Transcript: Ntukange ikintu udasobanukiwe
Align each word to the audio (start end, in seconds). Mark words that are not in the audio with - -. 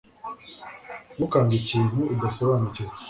Ntukange 1.15 1.53
ikintu 1.61 1.97
udasobanukiwe 2.13 2.91